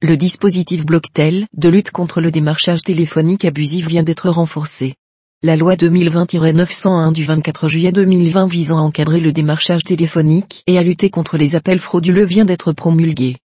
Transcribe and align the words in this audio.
le 0.00 0.16
dispositif 0.16 0.86
Blocktel 0.86 1.48
de 1.56 1.68
lutte 1.68 1.90
contre 1.90 2.20
le 2.20 2.30
démarchage 2.30 2.82
téléphonique 2.82 3.44
abusif 3.44 3.88
vient 3.88 4.04
d'être 4.04 4.30
renforcé. 4.30 4.94
La 5.42 5.56
loi 5.56 5.74
2020-901 5.74 7.12
du 7.12 7.24
24 7.24 7.66
juillet 7.66 7.90
2020 7.90 8.46
visant 8.46 8.78
à 8.78 8.82
encadrer 8.82 9.18
le 9.18 9.32
démarchage 9.32 9.82
téléphonique 9.82 10.62
et 10.68 10.78
à 10.78 10.84
lutter 10.84 11.10
contre 11.10 11.36
les 11.36 11.56
appels 11.56 11.80
frauduleux 11.80 12.22
vient 12.24 12.44
d'être 12.44 12.72
promulguée. 12.72 13.38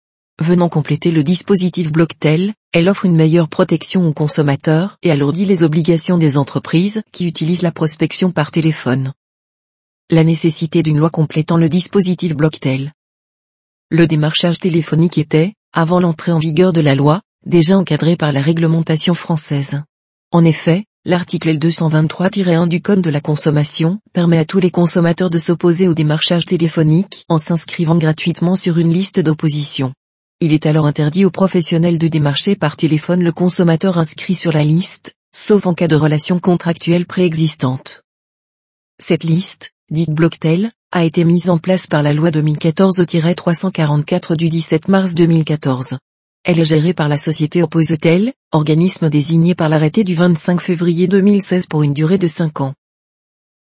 Venant 0.42 0.68
compléter 0.68 1.12
le 1.12 1.24
dispositif 1.24 1.94
Blocktel, 1.94 2.54
elle 2.74 2.90
offre 2.90 3.06
une 3.06 3.16
meilleure 3.16 3.48
protection 3.48 4.06
aux 4.06 4.14
consommateurs 4.14 4.98
et 5.04 5.12
alourdit 5.12 5.46
les 5.46 5.64
obligations 5.64 6.18
des 6.18 6.36
entreprises 6.36 7.02
qui 7.14 7.28
utilisent 7.28 7.62
la 7.62 7.72
prospection 7.72 8.32
par 8.32 8.52
téléphone. 8.52 9.14
La 10.10 10.26
nécessité 10.26 10.84
d'une 10.84 10.98
loi 10.98 11.12
complétant 11.12 11.56
le 11.56 11.70
dispositif 11.70 12.36
Blocktel. 12.36 12.92
Le 13.90 14.06
démarchage 14.06 14.60
téléphonique 14.60 15.18
était, 15.18 15.54
avant 15.74 16.00
l'entrée 16.00 16.32
en 16.32 16.40
vigueur 16.40 16.74
de 16.74 16.82
la 16.82 16.96
loi, 16.96 17.22
déjà 17.46 17.78
encadré 17.78 18.16
par 18.16 18.32
la 18.32 18.42
réglementation 18.42 19.14
française. 19.14 19.84
En 20.32 20.46
effet, 20.46 20.86
L'article 21.04 21.58
L223-1 21.58 22.68
du 22.68 22.80
Code 22.80 23.02
de 23.02 23.10
la 23.10 23.22
consommation 23.22 24.00
permet 24.14 24.38
à 24.38 24.46
tous 24.46 24.60
les 24.60 24.70
consommateurs 24.70 25.32
de 25.32 25.40
s'opposer 25.40 25.88
au 25.88 25.96
démarchage 25.96 26.46
téléphonique 26.46 27.26
en 27.28 27.40
s'inscrivant 27.40 27.98
gratuitement 27.98 28.56
sur 28.56 28.78
une 28.78 28.94
liste 28.94 29.20
d'opposition. 29.20 29.94
Il 30.42 30.54
est 30.54 30.68
alors 30.68 30.86
interdit 30.86 31.26
aux 31.26 31.32
professionnels 31.32 31.98
de 31.98 32.08
démarcher 32.08 32.56
par 32.56 32.78
téléphone 32.78 33.24
le 33.24 33.32
consommateur 33.32 33.98
inscrit 33.98 34.36
sur 34.36 34.52
la 34.52 34.64
liste, 34.64 35.16
sauf 35.36 35.66
en 35.66 35.74
cas 35.74 35.88
de 35.88 35.96
relation 35.96 36.38
contractuelle 36.38 37.08
préexistante. 37.08 38.04
Cette 39.02 39.24
liste, 39.24 39.72
dite 39.90 40.12
Blocktel, 40.12 40.72
a 40.94 41.06
été 41.06 41.24
mise 41.24 41.50
en 41.50 41.58
place 41.58 41.88
par 41.88 42.04
la 42.04 42.14
loi 42.14 42.32
2014-344 42.32 44.36
du 44.36 44.50
17 44.50 44.90
mars 44.90 45.16
2014. 45.16 45.98
Elle 46.44 46.60
est 46.60 46.66
gérée 46.66 46.94
par 46.94 47.08
la 47.08 47.18
société 47.18 47.64
Opposetel, 47.64 48.34
organisme 48.52 49.10
désigné 49.10 49.56
par 49.56 49.70
l'arrêté 49.70 50.04
du 50.04 50.16
25 50.16 50.60
février 50.60 51.08
2016 51.08 51.68
pour 51.68 51.84
une 51.84 51.94
durée 51.94 52.18
de 52.18 52.28
5 52.28 52.60
ans. 52.60 52.74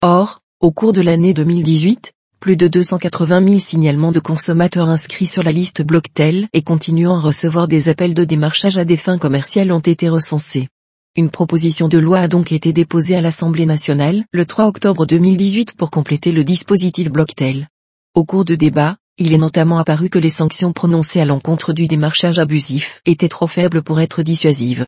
Or, 0.02 0.40
au 0.62 0.72
cours 0.72 0.94
de 0.94 1.02
l'année 1.02 1.36
2018, 1.36 2.12
plus 2.40 2.58
de 2.58 2.68
280 2.68 3.48
000 3.48 3.60
signalements 3.60 4.12
de 4.12 4.20
consommateurs 4.20 4.90
inscrits 4.90 5.28
sur 5.28 5.44
la 5.44 5.52
liste 5.52 5.84
Blocktel 5.84 6.48
et 6.54 6.64
continuant 6.64 7.18
à 7.18 7.20
recevoir 7.20 7.68
des 7.68 7.88
appels 7.88 8.16
de 8.16 8.24
démarchage 8.24 8.80
à 8.80 8.86
des 8.86 8.98
fins 8.98 9.20
commerciales 9.20 9.72
ont 9.72 9.80
été 9.80 10.10
recensés. 10.10 10.70
Une 11.18 11.30
proposition 11.30 11.90
de 11.90 11.98
loi 11.98 12.20
a 12.20 12.30
donc 12.30 12.54
été 12.54 12.72
déposée 12.72 13.18
à 13.18 13.22
l'Assemblée 13.22 13.66
nationale 13.66 14.24
le 14.32 14.46
3 14.46 14.68
octobre 14.68 15.06
2018 15.06 15.76
pour 15.76 15.92
compléter 15.92 16.32
le 16.32 16.46
dispositif 16.46 17.12
Blocktel. 17.12 17.68
Au 18.16 18.24
cours 18.24 18.46
de 18.46 18.56
débats, 18.56 18.96
il 19.18 19.34
est 19.34 19.38
notamment 19.38 19.78
apparu 19.78 20.10
que 20.10 20.20
les 20.20 20.30
sanctions 20.30 20.72
prononcées 20.72 21.20
à 21.20 21.26
l'encontre 21.26 21.74
du 21.74 21.88
démarchage 21.88 22.40
abusif 22.40 23.02
étaient 23.06 23.28
trop 23.28 23.48
faibles 23.48 23.84
pour 23.84 24.00
être 24.00 24.24
dissuasives. 24.24 24.86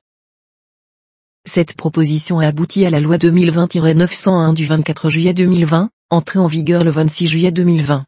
Cette 1.46 1.76
proposition 1.76 2.40
a 2.40 2.48
abouti 2.48 2.86
à 2.86 2.90
la 2.90 3.02
loi 3.02 3.18
2020-901 3.18 4.54
du 4.54 4.66
24 4.66 5.10
juillet 5.10 5.34
2020, 5.34 5.90
entrée 6.10 6.40
en 6.40 6.48
vigueur 6.48 6.86
le 6.86 6.92
26 6.92 7.28
juillet 7.28 7.52
2020. 7.52 8.06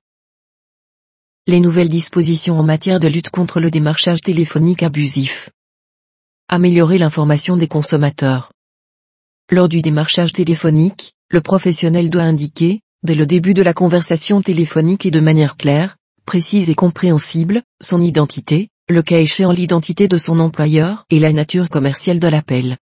Les 1.47 1.59
nouvelles 1.59 1.89
dispositions 1.89 2.57
en 2.57 2.63
matière 2.63 3.01
de 3.01 3.09
lutte 3.09 3.29
contre 3.29 3.59
le 3.59 3.69
démarchage 3.69 4.21
téléphonique 4.21 4.83
abusif. 4.83 5.49
Améliorer 6.47 6.99
l'information 6.99 7.57
des 7.57 7.67
consommateurs. 7.67 8.51
Lors 9.49 9.67
du 9.67 9.81
démarchage 9.81 10.31
téléphonique, 10.31 11.13
le 11.31 11.41
professionnel 11.41 12.11
doit 12.11 12.21
indiquer, 12.21 12.81
dès 13.01 13.15
le 13.15 13.25
début 13.25 13.55
de 13.55 13.63
la 13.63 13.73
conversation 13.73 14.43
téléphonique 14.43 15.07
et 15.07 15.11
de 15.11 15.19
manière 15.19 15.57
claire, 15.57 15.97
précise 16.27 16.69
et 16.69 16.75
compréhensible, 16.75 17.63
son 17.81 17.99
identité, 17.99 18.69
le 18.89 19.01
cas 19.01 19.17
échéant 19.17 19.51
l'identité 19.51 20.07
de 20.07 20.19
son 20.19 20.39
employeur 20.39 21.05
et 21.09 21.17
la 21.17 21.33
nature 21.33 21.67
commerciale 21.67 22.19
de 22.19 22.27
l'appel. 22.27 22.77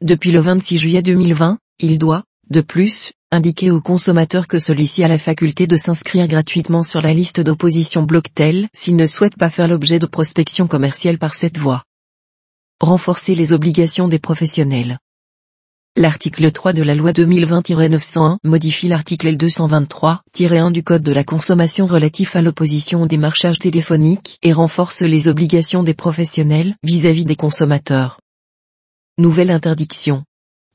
Depuis 0.00 0.30
le 0.30 0.40
26 0.40 0.78
juillet 0.78 1.02
2020, 1.02 1.58
il 1.80 1.98
doit, 1.98 2.22
de 2.50 2.60
plus, 2.60 3.10
indiquer 3.32 3.72
au 3.72 3.80
consommateur 3.80 4.46
que 4.46 4.60
celui-ci 4.60 5.02
a 5.02 5.08
la 5.08 5.18
faculté 5.18 5.66
de 5.66 5.76
s'inscrire 5.76 6.28
gratuitement 6.28 6.84
sur 6.84 7.02
la 7.02 7.14
liste 7.14 7.40
d'opposition 7.40 8.04
Blocktel 8.04 8.68
s'il 8.72 8.94
ne 8.94 9.08
souhaite 9.08 9.36
pas 9.36 9.50
faire 9.50 9.66
l'objet 9.66 9.98
de 9.98 10.06
prospection 10.06 10.68
commerciale 10.68 11.18
par 11.18 11.34
cette 11.34 11.58
voie. 11.58 11.82
Renforcer 12.82 13.34
les 13.34 13.52
obligations 13.52 14.08
des 14.08 14.18
professionnels. 14.18 14.98
L'article 15.96 16.50
3 16.50 16.72
de 16.72 16.82
la 16.82 16.94
loi 16.94 17.12
2020-901 17.12 18.38
modifie 18.42 18.88
l'article 18.88 19.36
L223-1 19.36 20.72
du 20.72 20.82
Code 20.82 21.02
de 21.02 21.12
la 21.12 21.22
consommation 21.22 21.84
relatif 21.84 22.36
à 22.36 22.40
l'opposition 22.40 23.02
au 23.02 23.06
démarchage 23.06 23.58
téléphonique 23.58 24.38
et 24.42 24.54
renforce 24.54 25.02
les 25.02 25.28
obligations 25.28 25.82
des 25.82 25.92
professionnels 25.92 26.74
vis-à-vis 26.82 27.26
des 27.26 27.36
consommateurs. 27.36 28.18
Nouvelle 29.18 29.50
interdiction. 29.50 30.24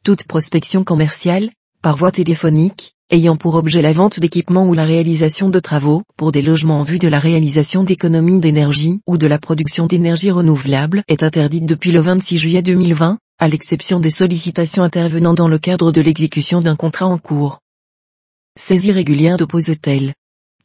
Toute 0.04 0.26
prospection 0.26 0.84
commerciale, 0.84 1.50
par 1.82 1.98
voie 1.98 2.12
téléphonique, 2.12 2.95
ayant 3.12 3.36
pour 3.36 3.56
objet 3.56 3.82
la 3.82 3.94
vente 3.94 4.20
d'équipements 4.20 4.68
ou 4.68 4.74
la 4.74 4.86
réalisation 4.86 5.50
de 5.50 5.60
travaux 5.60 6.02
pour 6.18 6.32
des 6.32 6.42
logements 6.42 6.80
en 6.80 6.84
vue 6.84 7.00
de 7.00 7.08
la 7.08 7.20
réalisation 7.20 7.84
d'économies 7.84 8.40
d'énergie 8.40 9.02
ou 9.06 9.18
de 9.18 9.28
la 9.28 9.38
production 9.38 9.86
d'énergie 9.86 10.32
renouvelable 10.32 11.04
est 11.08 11.24
interdite 11.24 11.66
depuis 11.66 11.92
le 11.92 12.00
26 12.00 12.38
juillet 12.38 12.62
2020, 12.62 13.20
à 13.40 13.48
l'exception 13.48 14.00
des 14.00 14.10
sollicitations 14.10 14.84
intervenant 14.84 15.34
dans 15.34 15.48
le 15.48 15.60
cadre 15.60 15.92
de 15.92 16.02
l'exécution 16.02 16.62
d'un 16.62 16.76
contrat 16.76 17.08
en 17.08 17.18
cours. 17.18 17.60
Saisie 18.58 18.92
régulière 18.92 19.38
de 19.38 19.46
hôtel 19.52 20.14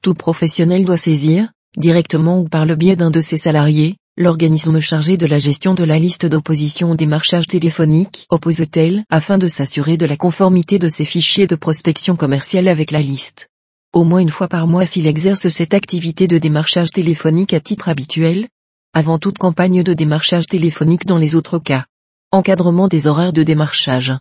Tout 0.01 0.15
professionnel 0.15 0.85
doit 0.85 0.97
saisir, 0.97 1.51
directement 1.77 2.41
ou 2.41 2.49
par 2.49 2.65
le 2.65 2.77
biais 2.77 2.97
d'un 2.97 3.11
de 3.11 3.21
ses 3.21 3.37
salariés, 3.37 3.97
l'organisme 4.21 4.81
chargé 4.81 5.17
de 5.17 5.25
la 5.25 5.39
gestion 5.39 5.73
de 5.73 5.83
la 5.83 5.99
liste 5.99 6.27
d'opposition 6.27 6.91
au 6.91 6.95
démarchage 6.95 7.47
téléphonique 7.47 8.27
Opposetel 8.29 9.03
afin 9.09 9.39
de 9.39 9.49
s'assurer 9.49 9.97
de 9.97 10.05
la 10.05 10.19
conformité 10.19 10.79
de 10.79 10.89
ses 10.89 11.07
fichiers 11.07 11.47
de 11.47 11.57
prospection 11.57 12.17
commerciale 12.17 12.69
avec 12.69 12.91
la 12.91 13.01
liste. 13.01 13.49
Au 13.95 14.05
moins 14.05 14.21
une 14.21 14.29
fois 14.29 14.47
par 14.47 14.67
mois 14.67 14.85
s'il 14.85 15.07
exerce 15.07 15.49
cette 15.49 15.73
activité 15.73 16.29
de 16.29 16.37
démarchage 16.37 16.91
téléphonique 16.91 17.55
à 17.55 17.61
titre 17.61 17.89
habituel, 17.89 18.49
avant 18.93 19.19
toute 19.19 19.39
campagne 19.39 19.83
de 19.83 19.95
démarchage 19.95 20.47
téléphonique 20.47 21.07
dans 21.07 21.19
les 21.19 21.35
autres 21.35 21.59
cas. 21.59 21.87
Encadrement 22.31 22.89
des 22.89 23.07
horaires 23.07 23.33
de 23.33 23.43
démarchage. 23.43 24.13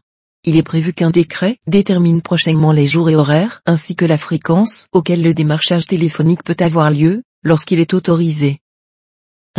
Il 0.45 0.55
est 0.55 0.63
prévu 0.63 0.93
qu'un 0.93 1.11
décret 1.11 1.57
détermine 1.67 2.21
prochainement 2.21 2.71
les 2.71 2.87
jours 2.87 3.09
et 3.09 3.15
horaires 3.15 3.61
ainsi 3.65 3.97
que 3.97 4.05
la 4.05 4.17
fréquence 4.17 4.87
auquel 4.93 5.21
le 5.21 5.33
démarchage 5.33 5.87
téléphonique 5.87 6.45
peut 6.45 6.57
avoir 6.61 6.89
lieu, 6.89 7.21
lorsqu'il 7.43 7.81
est 7.81 7.93
autorisé. 7.93 8.59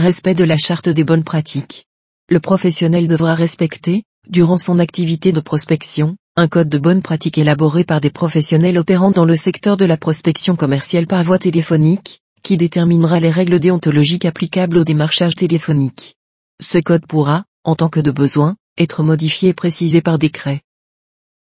Respect 0.01 0.35
de 0.35 0.45
la 0.45 0.57
charte 0.57 0.89
des 0.89 1.05
bonnes 1.05 1.25
pratiques. 1.25 1.85
Le 2.31 2.41
professionnel 2.41 3.07
devra 3.07 3.35
respecter, 3.35 4.05
durant 4.31 4.57
son 4.57 4.79
activité 4.79 5.31
de 5.31 5.41
prospection, 5.41 6.17
un 6.37 6.49
code 6.49 6.71
de 6.71 6.79
bonnes 6.79 7.03
pratiques 7.03 7.37
élaboré 7.37 7.85
par 7.85 8.01
des 8.01 8.09
professionnels 8.09 8.79
opérant 8.79 9.11
dans 9.11 9.27
le 9.27 9.37
secteur 9.37 9.77
de 9.77 9.85
la 9.85 9.99
prospection 9.99 10.57
commerciale 10.57 11.07
par 11.07 11.23
voie 11.23 11.39
téléphonique, 11.39 12.21
qui 12.43 12.57
déterminera 12.57 13.21
les 13.21 13.29
règles 13.29 13.61
déontologiques 13.61 14.25
applicables 14.25 14.79
au 14.79 14.85
démarchage 14.85 15.35
téléphonique. 15.35 16.17
Ce 16.63 16.79
code 16.79 17.07
pourra, 17.07 17.45
en 17.65 17.75
tant 17.77 17.91
que 17.91 18.01
de 18.01 18.11
besoin, 18.11 18.57
être 18.79 19.03
modifié 19.03 19.51
et 19.51 19.55
précisé 19.55 20.01
par 20.01 20.19
décret. 20.19 20.63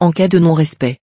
En 0.01 0.11
cas 0.11 0.27
de 0.27 0.41
non-respect. 0.41 0.99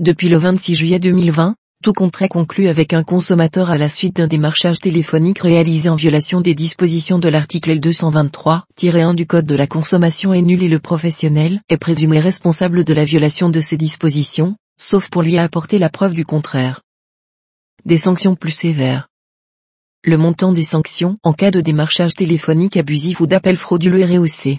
Depuis 0.00 0.28
le 0.28 0.36
26 0.36 0.76
juillet 0.76 1.00
2020, 1.00 1.56
tout 1.84 1.92
contrat 1.92 2.28
conclu 2.28 2.68
avec 2.68 2.94
un 2.94 3.02
consommateur 3.02 3.68
à 3.68 3.76
la 3.76 3.90
suite 3.90 4.16
d'un 4.16 4.26
démarchage 4.26 4.78
téléphonique 4.78 5.40
réalisé 5.40 5.90
en 5.90 5.96
violation 5.96 6.40
des 6.40 6.54
dispositions 6.54 7.18
de 7.18 7.28
l'article 7.28 7.78
L223-1 7.78 9.14
du 9.14 9.26
Code 9.26 9.44
de 9.44 9.54
la 9.54 9.66
consommation 9.66 10.32
est 10.32 10.40
nul 10.40 10.62
et 10.62 10.68
le 10.68 10.78
professionnel 10.78 11.60
est 11.68 11.76
présumé 11.76 12.20
responsable 12.20 12.84
de 12.84 12.94
la 12.94 13.04
violation 13.04 13.50
de 13.50 13.60
ces 13.60 13.76
dispositions, 13.76 14.56
sauf 14.78 15.10
pour 15.10 15.20
lui 15.20 15.36
apporter 15.36 15.78
la 15.78 15.90
preuve 15.90 16.14
du 16.14 16.24
contraire. 16.24 16.80
Des 17.84 17.98
sanctions 17.98 18.34
plus 18.34 18.52
sévères 18.52 19.08
le 20.06 20.18
montant 20.18 20.52
des 20.52 20.62
sanctions 20.62 21.18
en 21.22 21.32
cas 21.32 21.50
de 21.50 21.62
démarchage 21.62 22.14
téléphonique 22.14 22.76
abusif 22.76 23.20
ou 23.20 23.26
d'appel 23.26 23.56
frauduleux 23.56 24.00
est 24.00 24.16
rehaussé. 24.16 24.58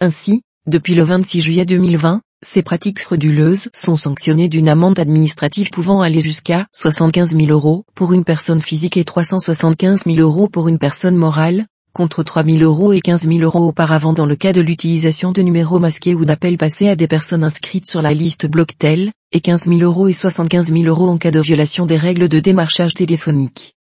Ainsi, 0.00 0.42
depuis 0.66 0.94
le 0.94 1.02
26 1.04 1.40
juillet 1.42 1.66
2020, 1.66 2.22
ces 2.40 2.62
pratiques 2.62 3.00
frauduleuses 3.00 3.68
sont 3.74 3.96
sanctionnées 3.96 4.48
d'une 4.48 4.68
amende 4.68 4.98
administrative 4.98 5.70
pouvant 5.70 6.00
aller 6.00 6.20
jusqu'à 6.20 6.66
75 6.72 7.36
000 7.36 7.48
euros 7.48 7.84
pour 7.94 8.12
une 8.12 8.24
personne 8.24 8.62
physique 8.62 8.96
et 8.96 9.04
375 9.04 10.04
000 10.06 10.18
euros 10.18 10.48
pour 10.48 10.68
une 10.68 10.78
personne 10.78 11.16
morale, 11.16 11.66
contre 11.92 12.22
3 12.22 12.44
000 12.44 12.58
euros 12.58 12.92
et 12.92 13.00
15 13.00 13.28
000 13.28 13.40
euros 13.40 13.66
auparavant 13.66 14.12
dans 14.12 14.26
le 14.26 14.36
cas 14.36 14.52
de 14.52 14.60
l'utilisation 14.60 15.32
de 15.32 15.42
numéros 15.42 15.80
masqués 15.80 16.14
ou 16.14 16.24
d'appels 16.24 16.58
passés 16.58 16.88
à 16.88 16.96
des 16.96 17.08
personnes 17.08 17.44
inscrites 17.44 17.86
sur 17.86 18.02
la 18.02 18.14
liste 18.14 18.46
Blocktel, 18.46 19.10
et 19.32 19.40
15 19.40 19.64
000 19.64 19.80
euros 19.80 20.08
et 20.08 20.12
75 20.12 20.72
000 20.72 20.84
euros 20.84 21.08
en 21.08 21.18
cas 21.18 21.30
de 21.30 21.40
violation 21.40 21.86
des 21.86 21.96
règles 21.96 22.28
de 22.28 22.40
démarchage 22.40 22.94
téléphonique. 22.94 23.74